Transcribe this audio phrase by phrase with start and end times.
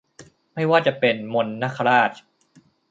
[0.53, 2.11] ไม่ว่าจะเป็น มนต์นาคราช